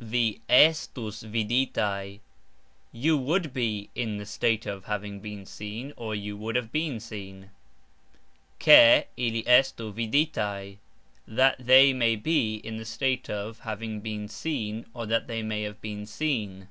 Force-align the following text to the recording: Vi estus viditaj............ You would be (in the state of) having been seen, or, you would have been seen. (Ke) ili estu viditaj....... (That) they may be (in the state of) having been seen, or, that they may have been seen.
Vi 0.00 0.40
estus 0.50 1.22
viditaj............ 1.22 2.18
You 2.90 3.16
would 3.16 3.52
be 3.52 3.90
(in 3.94 4.16
the 4.16 4.26
state 4.26 4.66
of) 4.66 4.86
having 4.86 5.20
been 5.20 5.46
seen, 5.46 5.92
or, 5.96 6.16
you 6.16 6.36
would 6.36 6.56
have 6.56 6.72
been 6.72 6.98
seen. 6.98 7.50
(Ke) 8.58 9.06
ili 9.16 9.44
estu 9.46 9.92
viditaj....... 9.92 10.78
(That) 11.28 11.64
they 11.64 11.92
may 11.92 12.16
be 12.16 12.56
(in 12.56 12.76
the 12.76 12.84
state 12.84 13.30
of) 13.30 13.60
having 13.60 14.00
been 14.00 14.26
seen, 14.26 14.84
or, 14.94 15.06
that 15.06 15.28
they 15.28 15.44
may 15.44 15.62
have 15.62 15.80
been 15.80 16.06
seen. 16.06 16.66